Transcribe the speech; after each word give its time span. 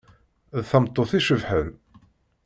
D 0.57 0.61
tameṭṭut 0.69 1.11
icebḥen. 1.19 1.69